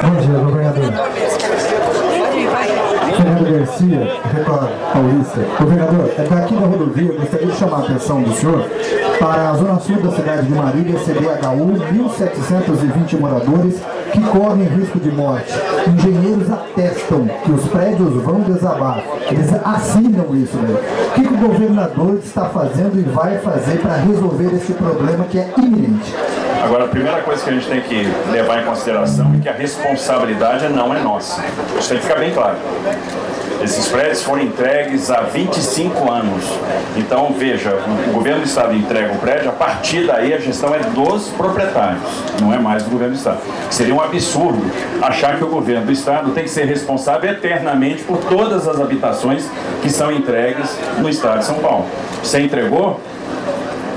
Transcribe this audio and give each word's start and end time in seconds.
Bom 0.00 0.10
dia, 0.16 0.38
governador. 0.38 0.90
Fernando 3.14 3.58
Garcia, 3.58 4.20
Record 4.32 4.70
Paulista. 4.90 5.40
Governador, 5.60 6.10
é 6.16 6.22
daqui 6.24 6.54
da 6.56 6.66
rodovia, 6.66 7.12
gostaria 7.12 7.46
de 7.46 7.56
chamar 7.56 7.76
a 7.76 7.80
atenção 7.80 8.22
do 8.22 8.32
senhor 8.32 8.68
para 9.20 9.50
a 9.50 9.54
zona 9.54 9.78
sul 9.78 10.00
da 10.00 10.10
cidade 10.10 10.46
de 10.46 10.54
Marília, 10.54 10.98
CDHU, 10.98 11.74
1.720 12.08 13.20
moradores 13.20 13.80
que 14.12 14.20
correm 14.22 14.64
risco 14.64 14.98
de 14.98 15.12
morte. 15.12 15.52
Engenheiros 15.86 16.50
atestam 16.50 17.28
que 17.44 17.52
os 17.52 17.68
prédios 17.68 18.14
vão 18.22 18.40
desabar. 18.40 19.04
Eles 19.30 19.52
assinam 19.62 20.34
isso 20.34 20.56
daí. 20.56 20.74
O 20.74 21.10
que, 21.12 21.28
que 21.28 21.34
o 21.34 21.48
governador 21.48 22.18
está 22.24 22.46
fazendo 22.46 22.98
e 22.98 23.02
vai 23.02 23.38
fazer 23.38 23.78
para 23.80 23.96
resolver 23.96 24.54
esse 24.54 24.72
problema 24.72 25.24
que 25.26 25.38
é 25.38 25.52
iminente? 25.58 26.12
Agora, 26.62 26.84
a 26.84 26.88
primeira 26.88 27.20
coisa 27.22 27.42
que 27.42 27.50
a 27.50 27.52
gente 27.52 27.66
tem 27.66 27.80
que 27.80 28.08
levar 28.30 28.62
em 28.62 28.64
consideração 28.64 29.34
é 29.36 29.42
que 29.42 29.48
a 29.48 29.52
responsabilidade 29.52 30.68
não 30.68 30.94
é 30.94 31.00
nossa. 31.00 31.42
Isso 31.78 31.88
tem 31.88 31.98
que 31.98 32.04
ficar 32.04 32.20
bem 32.20 32.32
claro. 32.32 32.56
Esses 33.62 33.88
prédios 33.88 34.22
foram 34.22 34.42
entregues 34.42 35.10
há 35.10 35.22
25 35.22 36.10
anos. 36.10 36.44
Então, 36.96 37.32
veja, 37.36 37.76
o 38.08 38.12
governo 38.12 38.40
do 38.40 38.46
Estado 38.46 38.74
entrega 38.74 39.12
o 39.12 39.18
prédio, 39.18 39.50
a 39.50 39.52
partir 39.52 40.06
daí 40.06 40.32
a 40.32 40.38
gestão 40.38 40.74
é 40.74 40.78
dos 40.78 41.28
proprietários, 41.28 42.02
não 42.40 42.52
é 42.52 42.58
mais 42.58 42.84
do 42.84 42.90
governo 42.90 43.14
do 43.14 43.18
Estado. 43.18 43.38
Seria 43.70 43.94
um 43.94 44.00
absurdo 44.00 44.62
achar 45.00 45.36
que 45.36 45.44
o 45.44 45.48
governo 45.48 45.86
do 45.86 45.92
Estado 45.92 46.30
tem 46.30 46.44
que 46.44 46.50
ser 46.50 46.64
responsável 46.64 47.30
eternamente 47.30 48.02
por 48.04 48.18
todas 48.18 48.66
as 48.66 48.80
habitações 48.80 49.48
que 49.80 49.90
são 49.90 50.10
entregues 50.10 50.76
no 50.98 51.08
Estado 51.08 51.40
de 51.40 51.44
São 51.44 51.56
Paulo. 51.56 51.86
Você 52.22 52.40
entregou, 52.40 53.00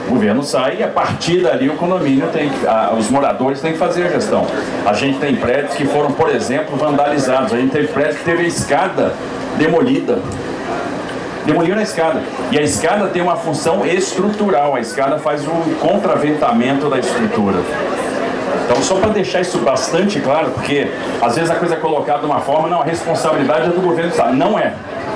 o 0.08 0.12
governo 0.12 0.44
sai 0.44 0.78
e 0.80 0.84
a 0.84 0.88
partir 0.88 1.42
dali 1.42 1.70
o 1.70 1.76
condomínio 1.76 2.28
tem 2.28 2.52
a, 2.68 2.94
os 2.94 3.10
moradores 3.10 3.62
têm 3.62 3.74
que 3.74 3.78
fazer 3.78 4.06
a 4.06 4.10
gestão. 4.10 4.46
A 4.86 4.94
gente 4.94 5.20
tem 5.20 5.36
prédios 5.36 5.74
que 5.76 5.86
foram, 5.86 6.12
por 6.12 6.30
exemplo, 6.30 6.76
vandalizados. 6.78 7.54
A 7.54 7.58
gente 7.58 7.72
teve 7.72 7.88
prédio 7.88 8.18
que 8.18 8.24
teve 8.24 8.44
a 8.44 8.48
escada 8.48 9.14
demolida. 9.58 10.20
Demoliram 11.46 11.80
a 11.80 11.84
escada. 11.84 12.22
E 12.52 12.58
a 12.58 12.62
escada 12.62 13.08
tem 13.08 13.22
uma 13.22 13.36
função 13.36 13.86
estrutural. 13.86 14.76
A 14.76 14.80
escada 14.80 15.20
faz 15.20 15.46
o 15.46 15.76
contraventamento 15.80 16.90
da 16.90 16.98
estrutura. 16.98 17.60
Então, 18.66 18.82
só 18.82 18.96
para 18.96 19.10
deixar 19.10 19.42
isso 19.42 19.60
bastante 19.60 20.20
claro, 20.20 20.50
porque 20.50 20.90
às 21.22 21.36
vezes 21.36 21.52
a 21.52 21.56
coisa 21.56 21.76
é 21.76 21.78
colocada 21.78 22.20
de 22.20 22.26
uma 22.26 22.40
forma, 22.40 22.68
não, 22.68 22.82
a 22.82 22.84
responsabilidade 22.84 23.66
é 23.66 23.70
do 23.70 23.82
governo 23.82 24.10
do 24.10 24.14
Estado. 24.14 24.36
Não 24.36 24.58
é. 24.58 24.74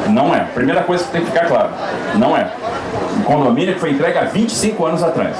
Não 0.07 0.33
é. 0.33 0.41
Primeira 0.53 0.83
coisa 0.83 1.03
que 1.03 1.11
tem 1.11 1.21
que 1.21 1.31
ficar 1.31 1.47
claro. 1.47 1.69
Não 2.15 2.37
é. 2.37 2.47
Condomínio 3.29 3.75
que 3.75 3.79
foi 3.79 3.91
entregue 3.91 4.17
há 4.17 4.23
25 4.23 4.85
anos 4.87 5.03
atrás. 5.03 5.37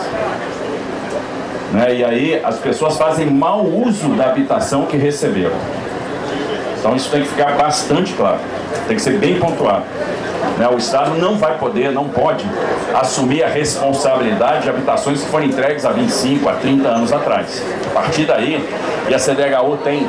Né? 1.72 1.96
E 1.96 2.06
aí 2.06 2.42
as 2.44 2.60
pessoas 2.60 2.96
fazem 2.96 3.26
mau 3.26 3.66
uso 3.66 4.10
da 4.10 4.26
habitação 4.26 4.86
que 4.86 4.96
receberam. 4.96 5.56
Então 6.78 6.96
isso 6.96 7.10
tem 7.10 7.24
que 7.24 7.30
ficar 7.30 7.58
bastante 7.58 8.14
claro. 8.14 8.38
Tem 8.88 8.96
que 8.96 9.02
ser 9.02 9.18
bem 9.18 9.40
pontuado. 9.40 9.86
Né? 10.60 10.70
O 10.72 10.78
Estado 10.78 11.16
não 11.16 11.36
vai 11.36 11.58
poder, 11.58 11.92
não 11.92 12.08
pode 12.08 12.46
assumir 12.94 13.44
a 13.44 13.48
responsabilidade 13.48 14.62
de 14.62 14.70
habitações 14.70 15.24
que 15.24 15.28
foram 15.28 15.46
entregues 15.46 15.84
há 15.84 15.92
25, 15.92 16.48
a 16.48 16.54
30 16.54 16.88
anos 16.88 17.12
atrás. 17.12 17.64
A 17.88 17.90
partir 17.90 18.26
daí, 18.26 18.64
e 19.10 19.16
a 19.16 19.18
CDHU 19.18 19.78
tem 19.84 20.08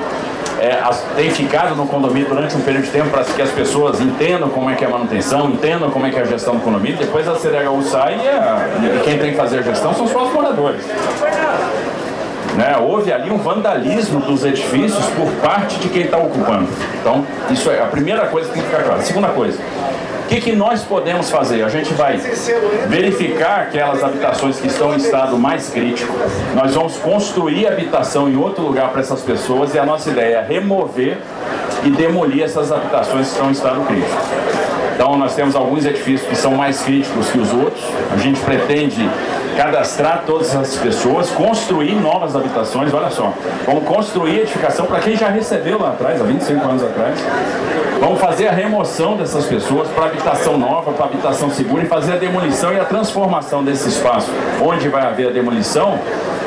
é, 0.60 0.78
as, 0.82 1.02
tem 1.16 1.30
ficado 1.30 1.74
no 1.74 1.86
condomínio 1.86 2.28
durante 2.28 2.54
um 2.54 2.60
período 2.60 2.84
de 2.84 2.90
tempo 2.90 3.08
para 3.08 3.24
que 3.24 3.40
as 3.40 3.50
pessoas 3.50 3.98
entendam 4.00 4.50
como 4.50 4.68
é 4.68 4.74
que 4.74 4.84
é 4.84 4.86
a 4.86 4.90
manutenção, 4.90 5.48
entendam 5.48 5.90
como 5.90 6.06
é 6.06 6.10
que 6.10 6.18
é 6.18 6.20
a 6.22 6.24
gestão 6.24 6.54
do 6.56 6.60
condomínio. 6.60 6.98
Depois 6.98 7.26
a 7.26 7.34
CDHU 7.34 7.82
sai 7.82 8.20
e, 8.22 8.28
a, 8.28 8.68
e 8.82 9.00
quem 9.02 9.18
tem 9.18 9.30
que 9.30 9.36
fazer 9.36 9.60
a 9.60 9.62
gestão 9.62 9.94
são 9.94 10.04
os 10.04 10.12
próprios 10.12 10.34
moradores. 10.34 10.84
Né? 12.56 12.76
Houve 12.78 13.10
ali 13.10 13.30
um 13.30 13.38
vandalismo 13.38 14.20
dos 14.20 14.44
edifícios 14.44 15.04
por 15.16 15.30
parte 15.40 15.78
de 15.78 15.88
quem 15.88 16.02
está 16.02 16.18
ocupando. 16.18 16.68
Então, 17.00 17.24
isso 17.50 17.70
é 17.70 17.82
a 17.82 17.86
primeira 17.86 18.26
coisa 18.26 18.48
que 18.48 18.54
tem 18.54 18.62
que 18.62 18.68
ficar 18.68 18.82
claro. 18.82 19.02
Segunda 19.02 19.28
coisa, 19.28 19.58
que, 20.30 20.40
que 20.40 20.52
nós 20.52 20.84
podemos 20.84 21.28
fazer? 21.28 21.64
A 21.64 21.68
gente 21.68 21.92
vai 21.94 22.16
verificar 22.86 23.62
aquelas 23.62 24.02
habitações 24.02 24.60
que 24.60 24.68
estão 24.68 24.94
em 24.94 24.96
estado 24.96 25.36
mais 25.36 25.70
crítico. 25.70 26.14
Nós 26.54 26.72
vamos 26.72 26.96
construir 26.98 27.66
habitação 27.66 28.28
em 28.28 28.36
outro 28.36 28.62
lugar 28.62 28.90
para 28.90 29.00
essas 29.00 29.22
pessoas 29.22 29.74
e 29.74 29.78
a 29.78 29.84
nossa 29.84 30.08
ideia 30.08 30.36
é 30.36 30.46
remover 30.46 31.18
e 31.84 31.90
demolir 31.90 32.44
essas 32.44 32.70
habitações 32.70 33.26
que 33.26 33.32
estão 33.32 33.48
em 33.48 33.52
estado 33.52 33.84
crítico. 33.86 34.22
Então 34.94 35.18
nós 35.18 35.34
temos 35.34 35.56
alguns 35.56 35.84
edifícios 35.84 36.28
que 36.28 36.36
são 36.36 36.54
mais 36.54 36.80
críticos 36.80 37.28
que 37.28 37.38
os 37.38 37.52
outros. 37.52 37.82
A 38.14 38.16
gente 38.18 38.38
pretende 38.40 39.10
cadastrar 39.56 40.22
todas 40.26 40.48
essas 40.48 40.76
pessoas, 40.76 41.30
construir 41.30 41.94
novas 41.94 42.34
habitações, 42.36 42.92
olha 42.92 43.10
só. 43.10 43.32
Vamos 43.66 43.84
construir 43.84 44.40
edificação 44.40 44.86
para 44.86 45.00
quem 45.00 45.16
já 45.16 45.28
recebeu 45.28 45.80
lá 45.80 45.90
atrás, 45.90 46.20
há 46.20 46.24
25 46.24 46.68
anos 46.68 46.82
atrás. 46.82 47.18
Vamos 48.00 48.18
fazer 48.18 48.48
a 48.48 48.52
remoção 48.52 49.16
dessas 49.16 49.44
pessoas 49.44 49.88
para 49.88 50.06
habitação 50.06 50.56
nova, 50.56 50.92
para 50.92 51.04
habitação 51.04 51.50
segura 51.50 51.82
e 51.82 51.86
fazer 51.86 52.14
a 52.14 52.16
demolição 52.16 52.72
e 52.72 52.80
a 52.80 52.84
transformação 52.84 53.62
desse 53.62 53.88
espaço, 53.88 54.30
onde 54.62 54.88
vai 54.88 55.02
haver 55.02 55.28
a 55.28 55.30
demolição, 55.30 55.98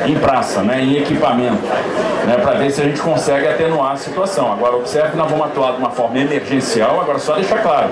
em 0.04 0.16
praça, 0.18 0.62
né, 0.62 0.82
em 0.82 0.96
equipamento, 0.96 1.62
né, 2.26 2.36
para 2.42 2.58
ver 2.58 2.70
se 2.70 2.80
a 2.80 2.84
gente 2.84 3.00
consegue 3.00 3.46
atenuar 3.46 3.92
a 3.92 3.96
situação. 3.96 4.52
Agora, 4.52 4.76
observe 4.76 5.10
que 5.10 5.16
nós 5.16 5.30
vamos 5.30 5.46
atuar 5.46 5.72
de 5.72 5.78
uma 5.78 5.90
forma 5.90 6.18
emergencial, 6.18 7.00
agora 7.00 7.18
só 7.18 7.34
deixar 7.34 7.62
claro 7.62 7.90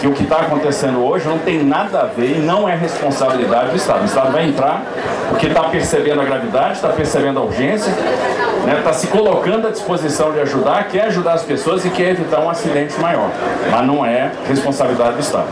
que 0.00 0.06
o 0.06 0.12
que 0.12 0.22
está 0.22 0.40
acontecendo 0.40 1.04
hoje 1.04 1.26
não 1.26 1.38
tem 1.38 1.62
nada 1.64 2.00
a 2.00 2.04
ver 2.04 2.36
e 2.36 2.40
não 2.40 2.68
é 2.68 2.74
responsabilidade 2.74 3.70
do 3.70 3.76
Estado. 3.76 4.02
O 4.02 4.04
Estado 4.04 4.32
vai 4.32 4.48
entrar 4.48 4.82
porque 5.28 5.46
está 5.46 5.64
percebendo 5.64 6.20
a 6.20 6.24
gravidade, 6.24 6.74
está 6.74 6.88
percebendo 6.88 7.38
a 7.38 7.42
urgência, 7.42 7.90
está 7.90 8.66
né, 8.66 8.80
tá 8.82 8.92
se 8.92 9.06
colocando 9.08 9.66
à 9.66 9.70
disposição 9.70 10.32
de 10.32 10.40
ajudar, 10.40 10.88
quer 10.88 11.06
ajudar 11.06 11.34
as 11.34 11.42
pessoas 11.42 11.84
e 11.84 11.90
quer 11.90 12.10
evitar 12.10 12.40
um 12.40 12.50
acidente 12.50 12.98
maior. 13.00 13.30
Mas 13.70 13.86
não 13.86 14.04
é 14.04 14.30
responsabilidade 14.46 15.14
do 15.14 15.20
Estado. 15.20 15.46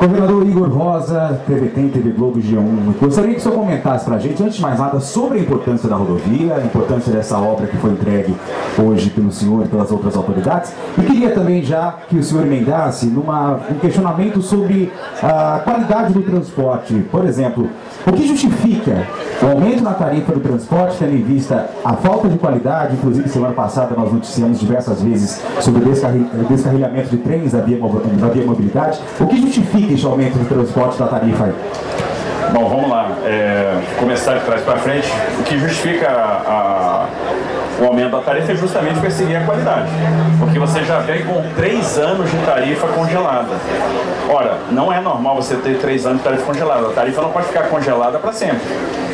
Governador 0.00 0.46
Igor 0.46 0.68
Rosa, 0.70 1.42
TV 1.46 1.66
Tem, 1.68 1.90
TV 1.90 2.12
Globo 2.12 2.40
G1. 2.40 2.98
Gostaria 2.98 3.34
que 3.34 3.38
o 3.38 3.42
senhor 3.42 3.54
comentasse 3.54 4.06
para 4.06 4.16
a 4.16 4.18
gente, 4.18 4.42
antes 4.42 4.56
de 4.56 4.62
mais 4.62 4.78
nada, 4.78 4.98
sobre 4.98 5.38
a 5.38 5.42
importância 5.42 5.90
da 5.90 5.96
rodovia, 5.96 6.54
a 6.54 6.64
importância 6.64 7.12
dessa 7.12 7.38
obra 7.38 7.66
que 7.66 7.76
foi 7.76 7.90
entregue 7.90 8.34
hoje 8.82 9.10
pelo 9.10 9.30
senhor 9.30 9.66
e 9.66 9.68
pelas 9.68 9.92
outras 9.92 10.16
autoridades. 10.16 10.72
E 10.96 11.02
queria 11.02 11.34
também 11.34 11.62
já 11.62 11.98
que 12.08 12.16
o 12.16 12.22
senhor 12.22 12.46
emendasse 12.46 13.08
numa, 13.08 13.60
um 13.70 13.78
questionamento 13.78 14.40
sobre 14.40 14.90
a 15.22 15.60
qualidade 15.62 16.14
do 16.14 16.22
transporte. 16.22 16.94
Por 17.10 17.26
exemplo, 17.26 17.68
o 18.06 18.12
que 18.12 18.26
justifica 18.26 19.06
o 19.42 19.46
aumento 19.46 19.82
na 19.82 19.94
tarifa 19.94 20.32
do 20.32 20.40
transporte, 20.40 20.98
tendo 20.98 21.14
em 21.14 21.22
vista 21.22 21.70
a 21.84 21.94
falta 21.94 22.28
de 22.28 22.38
qualidade? 22.38 22.94
Inclusive, 22.94 23.28
semana 23.28 23.54
passada 23.54 23.94
nós 23.96 24.12
noticiamos 24.12 24.60
diversas 24.60 25.00
vezes 25.00 25.42
sobre 25.60 25.82
o 25.82 25.84
descarri 25.84 26.26
descarrilhamento 26.48 27.08
de 27.08 27.16
trens 27.18 27.52
da 27.52 27.60
via 27.60 27.78
mobilidade. 27.78 29.00
O 29.18 29.26
que 29.26 29.40
justifica 29.40 29.94
esse 29.94 30.04
aumento 30.04 30.38
do 30.38 30.46
transporte 30.46 30.98
da 30.98 31.06
tarifa 31.06 31.44
aí? 31.44 31.54
Bom, 32.52 32.68
vamos 32.68 32.90
lá. 32.90 33.08
É, 33.24 33.80
começar 33.98 34.38
de 34.38 34.44
trás 34.44 34.60
para 34.62 34.76
frente. 34.78 35.08
O 35.38 35.42
que 35.44 35.58
justifica 35.58 36.08
a, 36.08 36.42
a, 36.48 37.06
o 37.80 37.86
aumento 37.86 38.10
da 38.10 38.20
tarifa 38.20 38.52
é 38.52 38.56
justamente 38.56 38.98
perseguir 38.98 39.36
a 39.36 39.44
qualidade. 39.44 39.88
Porque 40.38 40.58
você 40.58 40.82
já 40.82 40.98
vem 40.98 41.24
com 41.24 41.42
três 41.54 41.96
anos 41.96 42.30
de 42.30 42.36
tarifa 42.38 42.88
congelada. 42.88 43.56
Ora, 44.28 44.58
não 44.70 44.92
é 44.92 45.00
normal 45.00 45.36
você 45.36 45.54
ter 45.56 45.78
três 45.78 46.04
anos 46.04 46.18
de 46.18 46.24
tarifa 46.24 46.44
congelada. 46.44 46.88
A 46.88 46.90
tarifa 46.90 47.22
não 47.22 47.30
pode 47.30 47.46
ficar 47.46 47.68
congelada 47.68 48.18
para 48.18 48.32
sempre. 48.32 48.60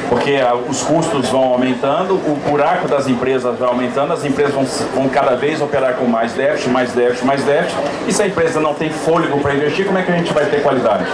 Porque 0.09 0.37
a, 0.37 0.55
os 0.55 0.83
custos 0.83 1.29
vão 1.29 1.45
aumentando, 1.45 2.15
o 2.15 2.39
buraco 2.49 2.89
das 2.89 3.09
empresas 3.09 3.59
vai 3.59 3.69
aumentando, 3.69 4.13
as 4.13 4.25
empresas 4.25 4.55
vão, 4.55 4.65
vão 4.95 5.09
cada 5.09 5.35
vez 5.35 5.61
operar 5.61 5.95
com 5.95 6.07
mais 6.07 6.33
déficit, 6.33 6.71
mais 6.71 6.93
déficit, 6.93 7.27
mais 7.27 7.43
déficit. 7.43 7.79
E 8.07 8.13
se 8.13 8.23
a 8.23 8.27
empresa 8.27 8.61
não 8.61 8.75
tem 8.75 8.91
fôlego 8.91 9.39
para 9.41 9.55
investir, 9.55 9.87
como 9.87 9.99
é 9.99 10.03
que 10.03 10.13
a 10.13 10.17
gente 10.17 10.33
vai 10.33 10.45
ter 10.47 10.63
qualidade? 10.63 11.05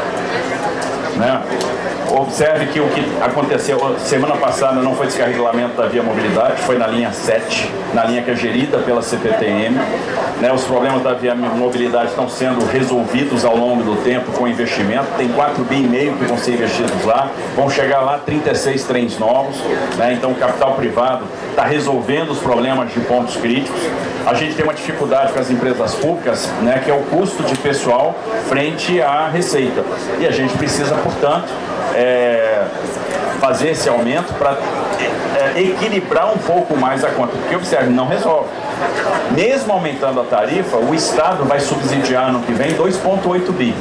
Né? 1.16 1.42
Observe 2.14 2.66
que 2.66 2.78
o 2.78 2.86
que 2.88 3.02
aconteceu 3.22 3.78
semana 3.98 4.36
passada 4.36 4.82
não 4.82 4.94
foi 4.94 5.06
descarregamento 5.06 5.80
da 5.80 5.88
via 5.88 6.02
mobilidade, 6.02 6.60
foi 6.60 6.76
na 6.76 6.86
linha 6.86 7.10
7, 7.10 7.70
na 7.94 8.04
linha 8.04 8.22
que 8.22 8.30
é 8.30 8.36
gerida 8.36 8.76
pela 8.78 9.00
CPTM. 9.00 9.74
Né, 10.38 10.52
os 10.52 10.62
problemas 10.64 11.02
da 11.02 11.14
via 11.14 11.34
mobilidade 11.34 12.10
estão 12.10 12.28
sendo 12.28 12.66
resolvidos 12.66 13.46
ao 13.46 13.56
longo 13.56 13.82
do 13.82 13.96
tempo 14.04 14.30
com 14.32 14.46
investimento. 14.46 15.06
Tem 15.16 15.28
4 15.28 15.64
bi 15.64 15.76
e 15.76 15.88
meio 15.88 16.12
que 16.14 16.24
vão 16.24 16.36
ser 16.36 16.52
investidos 16.52 17.02
lá. 17.04 17.30
Vão 17.56 17.70
chegar 17.70 18.00
lá 18.00 18.18
36 18.18 18.84
trens 18.84 19.18
novos. 19.18 19.56
Né, 19.96 20.12
então 20.12 20.32
o 20.32 20.34
capital 20.34 20.74
privado 20.74 21.24
está 21.48 21.64
resolvendo 21.64 22.30
os 22.30 22.38
problemas 22.38 22.92
de 22.92 23.00
pontos 23.00 23.36
críticos. 23.36 23.80
A 24.26 24.34
gente 24.34 24.54
tem 24.54 24.64
uma 24.64 24.74
dificuldade 24.74 25.32
com 25.32 25.40
as 25.40 25.50
empresas 25.50 25.94
públicas, 25.94 26.46
né, 26.60 26.82
que 26.84 26.90
é 26.90 26.94
o 26.94 27.00
custo 27.04 27.42
de 27.42 27.56
pessoal 27.56 28.14
frente 28.48 29.00
à 29.00 29.28
receita. 29.28 29.82
E 30.20 30.26
a 30.26 30.30
gente 30.30 30.52
precisa, 30.58 30.94
portanto, 30.96 31.48
é, 31.94 32.64
fazer 33.40 33.70
esse 33.70 33.88
aumento 33.88 34.32
para 34.34 34.56
é, 35.36 35.60
equilibrar 35.60 36.32
um 36.32 36.38
pouco 36.38 36.76
mais 36.76 37.04
a 37.04 37.10
conta. 37.10 37.36
Porque, 37.36 37.54
observe, 37.54 37.90
não 37.90 38.06
resolve. 38.06 38.48
Mesmo 39.32 39.72
aumentando 39.72 40.20
a 40.20 40.24
tarifa, 40.24 40.76
o 40.76 40.94
Estado 40.94 41.44
vai 41.44 41.60
subsidiar 41.60 42.32
no 42.32 42.40
que 42.40 42.52
vem 42.52 42.74
2,8 42.74 43.52
bi. 43.52 43.74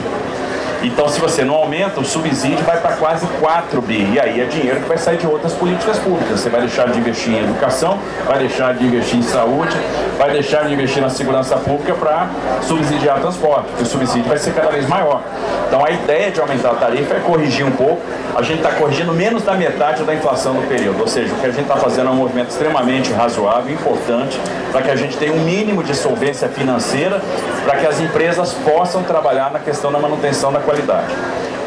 Então, 0.84 1.08
se 1.08 1.20
você 1.20 1.44
não 1.44 1.54
aumenta, 1.56 2.00
o 2.00 2.06
subsídio 2.06 2.64
vai 2.66 2.80
para 2.80 2.94
quase 2.94 3.28
4 3.40 3.82
bi. 3.84 4.14
E 4.14 4.20
aí 4.20 4.42
é 4.42 4.46
dinheiro 4.46 4.82
que 4.82 4.88
vai 4.88 4.98
sair 4.98 5.18
de 5.18 5.28
outras 5.28 5.54
políticas 5.54 6.00
públicas. 6.00 6.40
Você 6.40 6.50
vai 6.50 6.62
deixar 6.62 6.90
de 6.90 6.98
investir 6.98 7.34
em 7.34 7.44
educação, 7.44 8.00
vai 8.26 8.40
deixar 8.40 8.74
de 8.74 8.86
investir 8.86 9.20
em 9.20 9.22
saúde, 9.22 9.76
vai 10.18 10.32
deixar 10.32 10.66
de 10.66 10.74
investir 10.74 11.02
na 11.02 11.10
segurança 11.10 11.56
pública 11.58 11.94
para 11.94 12.28
subsidiar 12.62 13.20
transporte, 13.20 13.68
porque 13.68 13.84
o 13.84 13.86
subsídio 13.86 14.28
vai 14.28 14.38
ser 14.38 14.54
cada 14.54 14.70
vez 14.70 14.88
maior. 14.88 15.22
Então, 15.68 15.86
a 15.86 15.90
ideia 15.90 16.32
de 16.32 16.40
aumentar 16.40 16.72
a 16.72 16.76
tarifa 16.76 17.16
é 17.16 17.20
corrigir 17.20 17.66
um 17.66 17.72
pouco. 17.72 18.02
A 18.36 18.42
gente 18.42 18.58
está 18.58 18.72
corrigindo 18.72 19.14
menos 19.14 19.44
da 19.44 19.54
metade 19.54 20.04
da 20.04 20.14
inflação 20.14 20.54
do 20.54 20.68
período. 20.68 21.02
Ou 21.02 21.08
seja, 21.08 21.34
o 21.34 21.38
que 21.38 21.46
a 21.46 21.52
gente 21.52 21.62
está 21.62 21.78
fazendo 21.78 22.08
é 22.08 22.12
um 22.12 22.16
movimento 22.16 22.50
extremamente 22.50 23.12
razoável, 23.14 23.74
importante, 23.74 24.40
para 24.72 24.82
que 24.82 24.92
a 24.92 24.96
gente 24.96 25.18
tenha 25.18 25.34
um 25.34 25.40
mínimo 25.40 25.84
de 25.84 25.96
solvência 25.96 26.48
financeira, 26.50 27.22
para 27.64 27.78
que 27.78 27.88
as 27.88 28.00
empresas 28.00 28.54
possam 28.54 29.04
trabalhar 29.04 29.52
na 29.52 29.60
questão 29.60 29.92
da 29.92 30.00
manutenção 30.00 30.52
da 30.52 30.60
qualidade. 30.60 31.14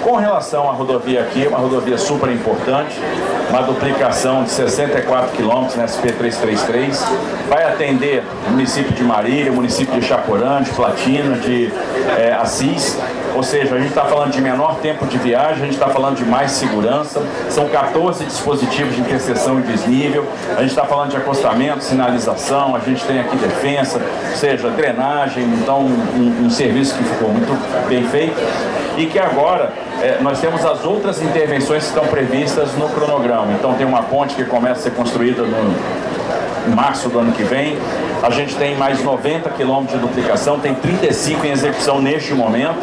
Com 0.05 0.17
relação 0.17 0.69
à 0.69 0.73
rodovia 0.73 1.23
aqui, 1.23 1.47
uma 1.47 1.57
rodovia 1.57 1.97
super 1.97 2.31
importante, 2.31 3.01
uma 3.49 3.63
duplicação 3.63 4.45
de 4.45 4.51
64 4.51 5.31
quilômetros 5.35 5.77
na 5.77 5.87
SP333, 5.87 6.95
vai 7.49 7.65
atender 7.65 8.23
o 8.47 8.51
município 8.51 8.93
de 8.93 9.03
Marília, 9.03 9.51
o 9.51 9.55
município 9.55 9.99
de 9.99 10.07
Chaporã, 10.07 10.61
de 10.61 10.71
Platina, 10.73 11.39
de 11.39 11.73
é, 12.19 12.35
Assis, 12.35 12.99
ou 13.35 13.43
seja, 13.43 13.77
a 13.77 13.79
gente 13.79 13.89
está 13.89 14.05
falando 14.05 14.31
de 14.31 14.43
menor 14.43 14.77
tempo 14.77 15.07
de 15.07 15.17
viagem, 15.17 15.63
a 15.63 15.65
gente 15.65 15.71
está 15.71 15.89
falando 15.89 16.17
de 16.17 16.25
mais 16.27 16.51
segurança, 16.51 17.23
são 17.49 17.67
14 17.71 18.27
dispositivos 18.27 18.95
de 18.95 19.01
interseção 19.01 19.59
e 19.59 19.63
desnível, 19.63 20.27
a 20.55 20.61
gente 20.61 20.71
está 20.71 20.85
falando 20.85 21.13
de 21.13 21.17
acostamento, 21.17 21.83
sinalização, 21.83 22.77
a 22.77 22.79
gente 22.81 23.03
tem 23.07 23.21
aqui 23.21 23.39
defesa, 23.39 24.03
ou 24.31 24.37
seja, 24.37 24.69
drenagem, 24.69 25.45
então 25.45 25.81
um, 25.81 26.45
um 26.45 26.51
serviço 26.51 26.95
que 26.95 27.05
ficou 27.05 27.31
muito 27.31 27.89
bem 27.89 28.07
feito 28.07 28.37
e 28.97 29.07
que 29.07 29.19
agora 29.19 29.73
é, 30.01 30.19
nós 30.21 30.41
temos 30.41 30.65
as 30.65 30.85
outras 30.85 31.21
intervenções 31.21 31.85
que 31.85 31.89
estão 31.89 32.07
previstas 32.07 32.75
no 32.75 32.89
cronograma. 32.89 33.53
Então 33.53 33.75
tem 33.75 33.87
uma 33.87 34.03
ponte 34.03 34.35
que 34.35 34.45
começa 34.45 34.81
a 34.81 34.83
ser 34.83 34.91
construída 34.93 35.43
no, 35.43 35.75
março 36.75 37.09
do 37.09 37.19
ano 37.19 37.33
que 37.33 37.43
vem. 37.43 37.77
A 38.23 38.31
gente 38.31 38.55
tem 38.57 38.75
mais 38.77 39.03
90 39.03 39.51
quilômetros 39.51 40.01
de 40.01 40.07
duplicação, 40.07 40.59
tem 40.59 40.75
35 40.75 41.47
em 41.47 41.51
execução 41.51 42.01
neste 42.01 42.33
momento. 42.33 42.79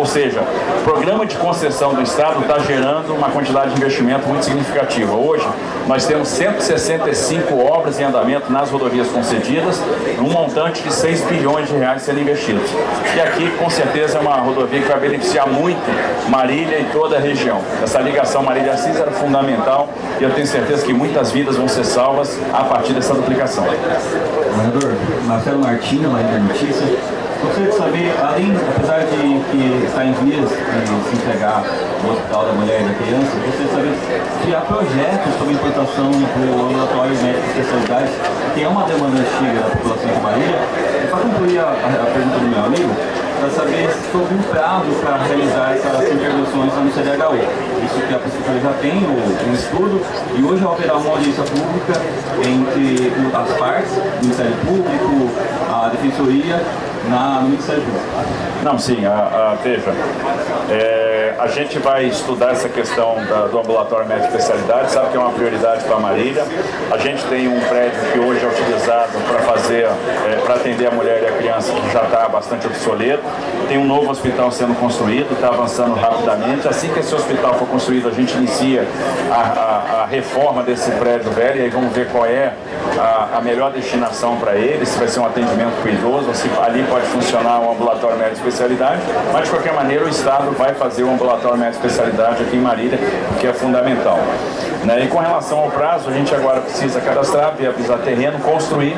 Ou 0.00 0.06
seja, 0.06 0.40
o 0.40 0.82
programa 0.82 1.26
de 1.26 1.36
concessão 1.36 1.92
do 1.92 2.00
Estado 2.00 2.40
está 2.40 2.58
gerando 2.60 3.14
uma 3.14 3.28
quantidade 3.28 3.74
de 3.74 3.76
investimento 3.76 4.26
muito 4.26 4.46
significativa. 4.46 5.14
Hoje, 5.14 5.46
nós 5.86 6.06
temos 6.06 6.28
165 6.28 7.54
obras 7.58 8.00
em 8.00 8.04
andamento 8.04 8.50
nas 8.50 8.70
rodovias 8.70 9.08
concedidas, 9.08 9.78
um 10.18 10.30
montante 10.30 10.82
de 10.82 10.90
6 10.90 11.20
bilhões 11.26 11.68
de 11.68 11.76
reais 11.76 12.00
sendo 12.00 12.18
investidos. 12.18 12.70
E 13.14 13.20
aqui, 13.20 13.50
com 13.58 13.68
certeza, 13.68 14.16
é 14.16 14.20
uma 14.22 14.36
rodovia 14.36 14.80
que 14.80 14.88
vai 14.88 14.98
beneficiar 14.98 15.46
muito 15.46 15.82
Marília 16.30 16.80
e 16.80 16.84
toda 16.86 17.18
a 17.18 17.20
região. 17.20 17.60
Essa 17.82 18.00
ligação 18.00 18.42
Marília-Assis 18.42 18.98
era 18.98 19.10
fundamental 19.10 19.90
e 20.18 20.24
eu 20.24 20.30
tenho 20.30 20.46
certeza 20.46 20.82
que 20.82 20.94
muitas 20.94 21.30
vidas 21.30 21.56
vão 21.56 21.68
ser 21.68 21.84
salvas 21.84 22.38
a 22.54 22.64
partir 22.64 22.94
dessa 22.94 23.12
duplicação. 23.12 23.66
Governador, 23.66 24.94
Marcelo 25.26 25.58
Martins, 25.58 26.00
Marília 26.00 26.38
Notícia. 26.38 26.86
Gostaria 27.42 27.69
além, 28.22 28.54
apesar 28.56 29.00
de 29.00 29.40
que 29.50 29.84
está 29.84 30.04
em 30.04 30.12
vias 30.24 30.48
de 30.48 31.10
se 31.10 31.16
entregar 31.16 31.62
o 32.04 32.12
Hospital 32.12 32.46
da 32.46 32.52
Mulher 32.52 32.80
e 32.80 32.84
da 32.84 32.94
Criança, 32.94 33.36
de 33.36 33.68
saber 33.68 33.94
se 34.42 34.54
há 34.54 34.60
projetos 34.60 35.34
sobre 35.38 35.54
implantação 35.54 36.10
do 36.10 36.66
ambulatório 36.66 37.16
médico 37.22 37.42
de 37.42 37.60
especialidade, 37.60 38.10
que 38.54 38.62
é 38.62 38.68
uma 38.68 38.84
demanda 38.84 39.18
antiga 39.20 39.60
da 39.60 39.70
população 39.76 40.10
de. 40.22 40.56
E 41.04 41.06
para 41.08 41.20
concluir 41.20 41.58
a, 41.58 41.72
a, 41.72 42.06
pergunta 42.12 42.38
do 42.38 42.48
meu 42.48 42.64
amigo, 42.64 42.90
para 43.40 43.50
saber 43.50 43.88
sobre 44.12 44.34
um 44.34 44.42
prazo 44.42 44.90
para 45.02 45.16
realizar 45.16 45.72
essas 45.72 46.12
intervenções 46.12 46.74
no 46.74 46.90
CDHU. 46.92 47.36
Isso 47.84 48.06
que 48.06 48.14
a 48.14 48.18
Prefeitura 48.18 48.60
já 48.60 48.72
tem 48.74 48.92
um 48.92 49.54
estudo 49.54 50.00
e 50.36 50.42
hoje 50.42 50.64
haverá 50.64 50.96
uma 50.96 51.10
audiência 51.10 51.42
pública 51.44 52.00
entre 52.44 53.12
as 53.34 53.58
partes, 53.58 53.92
o 53.96 54.22
Ministério 54.22 54.56
Público, 54.56 55.30
a 55.72 55.88
Defensoria 55.88 56.62
na, 57.08 57.40
no 57.40 57.48
Ministério 57.48 57.82
Público. 57.82 58.06
Não, 58.62 58.78
sim, 58.78 59.06
a, 59.06 59.52
a 59.52 59.56
veja, 59.62 59.94
é, 60.68 60.99
a 61.38 61.46
gente 61.48 61.78
vai 61.78 62.04
estudar 62.04 62.52
essa 62.52 62.68
questão 62.68 63.16
da, 63.26 63.46
do 63.46 63.58
ambulatório 63.58 64.06
médico 64.06 64.28
especialidade, 64.28 64.90
sabe 64.90 65.10
que 65.10 65.16
é 65.16 65.20
uma 65.20 65.32
prioridade 65.32 65.84
para 65.84 65.96
a 65.96 66.00
Marília. 66.00 66.44
A 66.90 66.98
gente 66.98 67.24
tem 67.26 67.48
um 67.48 67.60
prédio 67.60 68.00
que 68.12 68.18
hoje 68.18 68.44
é 68.44 68.48
utilizado 68.48 69.12
para 69.28 69.40
fazer, 69.40 69.84
é, 69.84 70.40
para 70.44 70.54
atender 70.54 70.86
a 70.86 70.90
mulher 70.90 71.22
e 71.22 71.26
a 71.26 71.32
criança 71.32 71.72
que 71.72 71.92
já 71.92 72.04
está 72.04 72.28
bastante 72.28 72.66
obsoleto. 72.66 73.22
Tem 73.70 73.78
um 73.78 73.86
novo 73.86 74.10
hospital 74.10 74.50
sendo 74.50 74.74
construído, 74.74 75.32
está 75.32 75.46
avançando 75.46 75.94
rapidamente. 75.94 76.66
Assim 76.66 76.92
que 76.92 76.98
esse 76.98 77.14
hospital 77.14 77.54
for 77.54 77.68
construído, 77.68 78.08
a 78.08 78.10
gente 78.10 78.36
inicia 78.36 78.84
a, 79.30 79.34
a, 79.36 80.02
a 80.02 80.06
reforma 80.06 80.64
desse 80.64 80.90
prédio 80.90 81.30
velho 81.30 81.60
e 81.60 81.62
aí 81.62 81.70
vamos 81.70 81.92
ver 81.92 82.08
qual 82.08 82.26
é 82.26 82.52
a, 82.98 83.38
a 83.38 83.40
melhor 83.40 83.70
destinação 83.70 84.36
para 84.38 84.56
ele, 84.56 84.84
se 84.84 84.98
vai 84.98 85.06
ser 85.06 85.20
um 85.20 85.24
atendimento 85.24 85.80
para 85.80 85.92
idoso, 85.92 86.34
se 86.34 86.50
ali 86.60 86.82
pode 86.90 87.06
funcionar 87.06 87.60
um 87.60 87.70
ambulatório 87.70 88.18
médico 88.18 88.48
especialidade, 88.48 89.02
mas 89.32 89.44
de 89.44 89.50
qualquer 89.50 89.72
maneira 89.72 90.04
o 90.04 90.08
Estado 90.08 90.50
vai 90.58 90.74
fazer 90.74 91.04
um 91.04 91.14
ambulatório 91.14 91.56
médico 91.56 91.86
especialidade 91.86 92.42
aqui 92.42 92.56
em 92.56 92.60
Marília, 92.60 92.98
que 93.38 93.46
é 93.46 93.52
fundamental. 93.52 94.18
Né? 94.84 95.04
E 95.04 95.06
com 95.06 95.18
relação 95.18 95.60
ao 95.60 95.70
prazo, 95.70 96.10
a 96.10 96.12
gente 96.12 96.34
agora 96.34 96.60
precisa 96.60 97.00
cadastrar, 97.00 97.54
viabilizar 97.56 97.98
terreno, 97.98 98.40
construir 98.40 98.96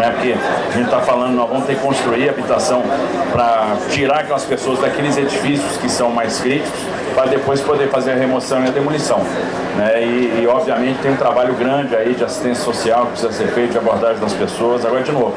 né? 0.00 0.10
Porque 0.10 0.32
a 0.32 0.72
gente 0.72 0.86
está 0.86 1.00
falando, 1.00 1.34
nós 1.34 1.48
vamos 1.48 1.66
ter 1.66 1.76
que 1.76 1.82
construir 1.82 2.28
habitação 2.28 2.82
para 3.30 3.76
tirar 3.90 4.20
aquelas 4.20 4.44
pessoas 4.44 4.80
daqueles 4.80 5.16
edifícios 5.16 5.76
que 5.76 5.88
são 5.88 6.10
mais 6.10 6.40
críticos, 6.40 6.80
para 7.14 7.26
depois 7.26 7.60
poder 7.60 7.88
fazer 7.88 8.12
a 8.12 8.14
remoção 8.14 8.64
e 8.64 8.68
a 8.68 8.70
demolição. 8.70 9.18
Né? 9.76 10.02
E, 10.02 10.40
e, 10.42 10.46
obviamente 10.46 10.98
tem 11.00 11.12
um 11.12 11.16
trabalho 11.16 11.54
grande 11.54 11.94
aí 11.94 12.14
de 12.14 12.24
assistência 12.24 12.64
social 12.64 13.06
que 13.06 13.12
precisa 13.12 13.32
ser 13.32 13.48
feito, 13.48 13.72
de 13.72 13.78
abordagem 13.78 14.20
das 14.20 14.32
pessoas. 14.32 14.84
Agora 14.84 15.02
de 15.02 15.12
novo, 15.12 15.34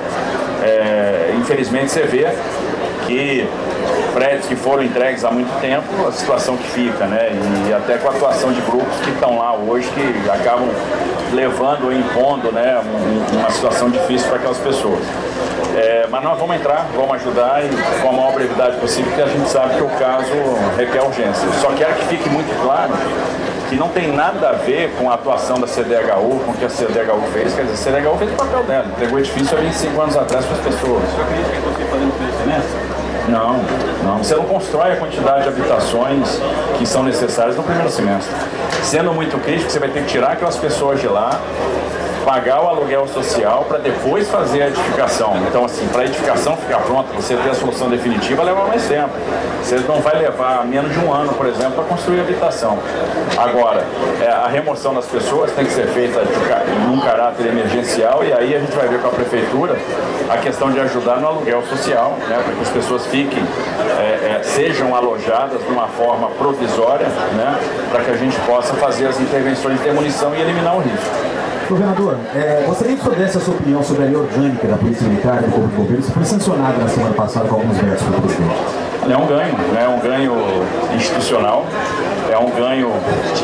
é, 0.64 1.34
infelizmente 1.38 1.92
você 1.92 2.04
vê 2.04 2.28
que 3.06 3.48
prédios 4.14 4.46
que 4.46 4.56
foram 4.56 4.84
entregues 4.84 5.26
há 5.26 5.32
muito 5.32 5.52
tempo, 5.60 6.08
a 6.08 6.12
situação 6.12 6.56
que 6.56 6.68
fica, 6.70 7.06
né? 7.06 7.32
E 7.68 7.74
até 7.74 7.98
com 7.98 8.08
a 8.08 8.12
atuação 8.12 8.52
de 8.52 8.62
grupos 8.62 8.96
que 9.04 9.10
estão 9.10 9.38
lá 9.38 9.54
hoje 9.54 9.90
que 9.90 10.30
acabam 10.30 10.70
levando 11.34 11.86
ou 11.86 11.94
impondo 11.94 12.52
né, 12.52 12.80
uma 13.34 13.50
situação 13.50 13.90
difícil 13.90 14.28
para 14.28 14.38
aquelas 14.38 14.60
pessoas. 14.60 15.00
É, 15.76 16.08
mas 16.10 16.24
nós 16.24 16.38
vamos 16.38 16.56
entrar, 16.56 16.86
vamos 16.96 17.16
ajudar 17.16 17.64
e 17.66 18.02
com 18.02 18.10
a 18.10 18.12
maior 18.14 18.34
brevidade 18.34 18.78
possível, 18.78 19.06
porque 19.12 19.24
a 19.24 19.28
gente 19.28 19.50
sabe 19.50 19.76
que 19.76 19.82
o 19.82 19.90
caso 19.90 20.32
requer 20.78 21.02
urgência. 21.02 21.48
Só 21.60 21.70
quero 21.72 21.94
que 21.96 22.06
fique 22.06 22.30
muito 22.30 22.54
claro 22.62 22.92
que 23.70 23.76
não 23.76 23.90
tem 23.90 24.12
nada 24.12 24.50
a 24.50 24.54
ver 24.54 24.94
com 25.00 25.10
a 25.10 25.16
atuação 25.16 25.60
da 25.60 25.66
CDHU, 25.66 26.40
com 26.46 26.52
o 26.52 26.54
que 26.54 26.66
a 26.66 26.70
CDHU 26.70 27.22
fez. 27.34 27.54
Quer 27.56 27.66
dizer, 27.66 27.90
a 27.90 28.00
CDHU 28.00 28.18
fez 28.18 28.32
o 28.32 28.36
papel 28.36 28.64
dela, 28.64 28.86
entregou 28.86 29.16
o 29.16 29.20
edifício 29.20 29.58
há 29.58 29.62
25 29.62 30.02
anos 30.02 30.16
atrás 30.16 30.46
para 30.46 30.56
as 30.58 30.64
pessoas. 30.64 31.02
Você 31.04 31.22
acredita 31.22 31.50
que 31.50 31.62
você 31.62 31.86
fazendo 31.86 32.38
semestre? 32.38 33.03
Não, 33.28 33.62
não. 34.04 34.18
Você 34.18 34.36
não 34.36 34.44
constrói 34.46 34.94
a 34.94 34.96
quantidade 34.98 35.44
de 35.44 35.50
habitações 35.50 36.40
que 36.78 36.86
são 36.86 37.04
necessárias 37.04 37.56
no 37.56 37.64
primeiro 37.64 37.90
semestre. 37.90 38.36
Sendo 38.84 39.14
muito 39.14 39.38
crítico, 39.44 39.70
você 39.72 39.80
vai 39.80 39.90
ter 39.90 40.04
que 40.04 40.10
tirar 40.10 40.34
aquelas 40.34 40.58
pessoas 40.58 41.00
de 41.00 41.08
lá, 41.08 41.40
pagar 42.26 42.62
o 42.62 42.68
aluguel 42.68 43.08
social 43.08 43.66
para 43.68 43.78
depois 43.78 44.30
fazer 44.30 44.64
a 44.64 44.68
edificação. 44.68 45.36
Então, 45.48 45.66
assim, 45.66 45.88
para 45.88 46.02
a 46.02 46.06
edificação 46.06 46.56
ficar 46.58 46.80
pronta, 46.80 47.14
você 47.14 47.36
ter 47.36 47.50
a 47.50 47.54
solução 47.54 47.90
definitiva, 47.90 48.44
leva 48.44 48.66
mais 48.66 48.86
tempo. 48.88 49.12
Você 49.62 49.78
não 49.80 50.02
vai 50.02 50.18
levar 50.18 50.66
menos 50.66 50.92
de 50.92 51.00
um 51.00 51.14
ano, 51.14 51.34
por 51.34 51.46
exemplo, 51.46 51.74
para 51.74 51.84
construir 51.84 52.22
habitação. 52.22 52.80
Agora, 53.38 53.86
é, 54.22 54.28
a 54.28 54.48
remoção 54.48 54.94
das 54.94 55.06
pessoas 55.06 55.52
tem 55.52 55.66
que 55.66 55.72
ser 55.72 55.88
feita 55.88 56.22
num 56.88 57.00
caráter 57.00 57.48
emergencial 57.48 58.24
e 58.24 58.34
aí 58.34 58.56
a 58.56 58.60
gente 58.60 58.74
vai 58.74 58.88
ver 58.88 59.00
com 59.00 59.08
a 59.08 59.12
prefeitura 59.12 59.78
a 60.30 60.38
questão 60.38 60.72
de 60.72 60.80
ajudar 60.80 61.18
no 61.18 61.28
aluguel 61.28 61.64
social, 61.64 62.18
né, 62.28 62.42
para 62.44 62.54
que 62.54 62.62
as 62.62 62.70
pessoas 62.70 63.06
fiquem, 63.08 63.44
é, 64.00 64.40
é, 64.40 64.44
sejam 64.44 64.96
alojadas 64.96 65.62
de 65.64 65.72
uma 65.72 65.88
forma 65.88 66.30
provisória, 66.32 67.08
né, 67.08 67.58
para 67.92 68.04
que 68.04 68.12
a 68.12 68.16
gente 68.16 68.40
possa 68.42 68.74
fazer 68.76 69.08
as 69.08 69.20
intervenções 69.20 69.78
de 69.80 69.84
demolição 69.84 70.34
e 70.36 70.42
eliminar 70.42 70.76
o 70.76 70.80
risco. 70.80 71.34
Governador, 71.70 72.18
é, 72.36 72.64
gostaria 72.68 72.96
que 72.96 73.04
soubesse 73.04 73.38
a 73.38 73.42
sua 73.42 73.54
opinião 73.54 73.82
sobre 73.82 74.04
a 74.04 74.06
lei 74.08 74.16
orgânica 74.16 74.68
da 74.68 74.78
Polícia 74.78 75.08
Militar 75.08 75.42
e 75.42 75.46
do 75.46 75.52
Corpo 75.52 75.68
de 75.70 75.76
Bombeiros, 75.76 76.06
que 76.08 76.12
foi 76.12 76.26
sancionada 76.26 76.78
na 76.78 76.88
semana 76.88 77.14
passada 77.14 77.48
com 77.48 77.56
alguns 77.56 77.78
versos 77.78 78.08
pelo 78.08 78.22
presidente. 78.22 78.54
É 79.10 79.18
um 79.18 79.28
ganho, 79.28 79.54
né? 79.74 79.84
é 79.84 79.88
um 79.88 80.00
ganho 80.00 80.34
institucional, 80.96 81.66
é 82.34 82.38
um 82.38 82.50
ganho 82.50 82.92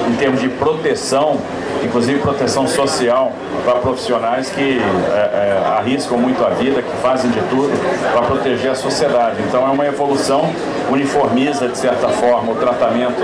em 0.09 0.15
termos 0.15 0.41
de 0.41 0.49
proteção 0.49 1.37
inclusive 1.83 2.19
proteção 2.19 2.67
social 2.67 3.31
para 3.63 3.75
profissionais 3.75 4.49
que 4.49 4.79
é, 4.79 5.13
é, 5.13 5.63
arriscam 5.77 6.17
muito 6.17 6.43
a 6.43 6.49
vida, 6.49 6.81
que 6.81 6.95
fazem 7.01 7.29
de 7.31 7.41
tudo 7.43 7.71
para 8.11 8.21
proteger 8.23 8.71
a 8.71 8.75
sociedade. 8.75 9.37
Então 9.47 9.67
é 9.67 9.71
uma 9.71 9.85
evolução, 9.85 10.49
uniformiza 10.89 11.67
de 11.67 11.77
certa 11.77 12.09
forma 12.09 12.51
o 12.51 12.55
tratamento 12.55 13.21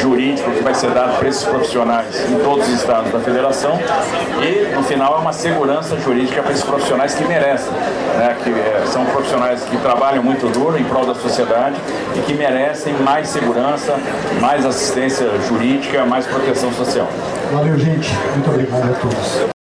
jurídico 0.00 0.50
que 0.50 0.62
vai 0.62 0.74
ser 0.74 0.90
dado 0.90 1.18
para 1.18 1.28
esses 1.28 1.44
profissionais 1.44 2.30
em 2.30 2.38
todos 2.38 2.68
os 2.68 2.74
estados 2.74 3.10
da 3.12 3.18
federação 3.20 3.78
e 4.42 4.74
no 4.74 4.82
final 4.82 5.16
é 5.16 5.18
uma 5.18 5.32
segurança 5.32 5.98
jurídica 5.98 6.42
para 6.42 6.52
esses 6.52 6.64
profissionais 6.64 7.14
que 7.14 7.24
merecem, 7.24 7.72
né? 8.16 8.36
que 8.42 8.50
é, 8.50 8.82
são 8.86 9.04
profissionais 9.06 9.62
que 9.64 9.76
trabalham 9.78 10.22
muito 10.22 10.46
duro 10.52 10.78
em 10.78 10.84
prol 10.84 11.04
da 11.04 11.14
sociedade 11.14 11.76
e 12.14 12.20
que 12.20 12.34
merecem 12.34 12.94
mais 12.94 13.28
segurança, 13.28 13.96
mais 14.40 14.64
assistência 15.08 15.40
jurídica, 15.48 16.04
mais 16.04 16.26
proteção 16.26 16.72
social. 16.72 17.08
Valeu, 17.50 17.78
gente. 17.78 18.10
Muito 18.34 18.50
obrigado 18.50 18.90
a 18.90 18.94
todos. 18.94 19.57